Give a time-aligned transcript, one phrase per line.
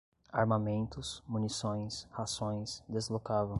[0.33, 3.49] armamentos, munições, rações, deslocavam